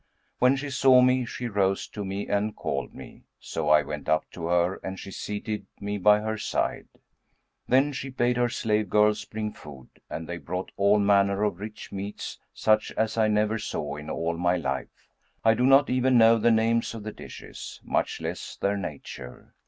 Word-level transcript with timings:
When 0.39 0.55
she 0.55 0.71
saw 0.71 1.01
me 1.01 1.25
she 1.25 1.47
rose 1.47 1.87
to 1.89 2.03
me 2.03 2.25
and 2.27 2.55
called 2.55 2.91
me; 2.95 3.25
so 3.39 3.69
I 3.69 3.83
went 3.83 4.09
up 4.09 4.25
to 4.31 4.47
her 4.47 4.77
and 4.83 4.99
she 4.99 5.11
seated 5.11 5.67
me 5.79 5.99
by 5.99 6.21
her 6.21 6.39
side. 6.39 6.87
Then 7.67 7.93
she 7.93 8.09
bade 8.09 8.35
her 8.35 8.49
slave 8.49 8.89
girls 8.89 9.23
bring 9.25 9.53
food, 9.53 9.89
and 10.09 10.27
they 10.27 10.39
brought 10.39 10.71
all 10.75 10.97
manner 10.97 11.43
of 11.43 11.59
rich 11.59 11.91
meats, 11.91 12.39
such 12.51 12.91
as 12.93 13.15
I 13.15 13.27
never 13.27 13.59
saw 13.59 13.95
in 13.95 14.09
all 14.09 14.35
my 14.35 14.55
life; 14.57 15.07
I 15.45 15.53
do 15.53 15.67
not 15.67 15.87
even 15.87 16.17
know 16.17 16.39
the 16.39 16.49
names 16.49 16.95
of 16.95 17.03
the 17.03 17.13
dishes, 17.13 17.79
much 17.83 18.19
less 18.19 18.55
their 18.57 18.77
nature. 18.77 19.53